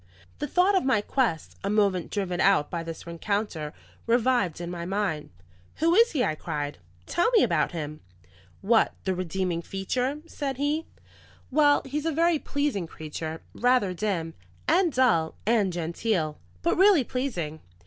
[0.39, 3.71] The thought of my quest, a moment driven out by this rencounter,
[4.07, 5.29] revived in my mind.
[5.75, 6.79] "Who is he?" I cried.
[7.05, 7.99] "Tell me about him."
[8.61, 10.87] "What, the Redeeming Feature?" said he.
[11.51, 14.33] "Well, he's a very pleasing creature, rather dim,
[14.67, 17.59] and dull, and genteel, but really pleasing.